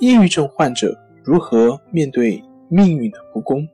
[0.00, 3.68] 抑郁症患者如何面对命运的不公？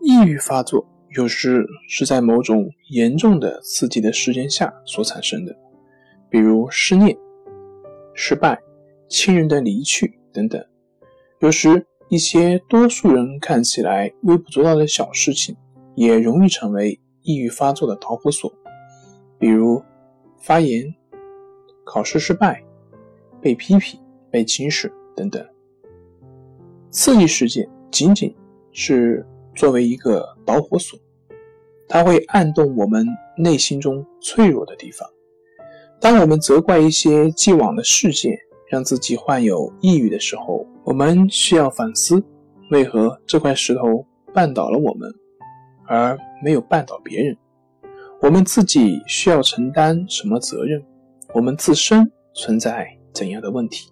[0.00, 5.52] 抑郁发作有时是在某种严重的刺激的事件下所产生的，
[6.30, 7.18] 比如失恋、
[8.14, 8.56] 失败、
[9.08, 10.64] 亲人的离去等等。
[11.40, 15.56] 有时一些多数人看起来微不足道的小事情，
[15.96, 18.52] 也容易成为抑郁发作的导火索，
[19.40, 19.82] 比如
[20.38, 20.94] 发言、
[21.84, 22.62] 考试失败。
[23.40, 24.00] 被批评、
[24.30, 25.44] 被轻视等等，
[26.90, 28.34] 刺激事件仅仅
[28.72, 30.98] 是作为一个导火索，
[31.88, 35.08] 它会按动我们内心中脆弱的地方。
[36.00, 42.22] 当我们责怪一些既往的事件让自己患有抑郁的时候，我们需要反思：
[42.70, 45.10] 为何这块石头绊倒了我们，
[45.86, 47.36] 而没有绊倒别人？
[48.20, 50.82] 我们自己需要承担什么责任？
[51.34, 52.95] 我们自身存在？
[53.16, 53.88] 怎样的问题？